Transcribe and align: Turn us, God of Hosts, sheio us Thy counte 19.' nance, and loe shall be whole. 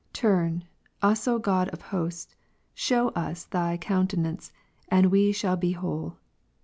Turn 0.13 0.63
us, 1.03 1.27
God 1.43 1.69
of 1.69 1.81
Hosts, 1.83 2.35
sheio 2.75 3.15
us 3.15 3.43
Thy 3.45 3.77
counte 3.77 4.17
19.' 4.17 4.23
nance, 4.23 4.51
and 4.89 5.11
loe 5.11 5.31
shall 5.31 5.57
be 5.57 5.73
whole. 5.73 6.17